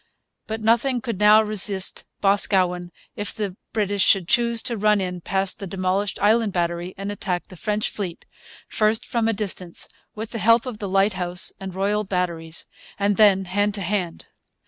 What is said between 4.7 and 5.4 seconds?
run in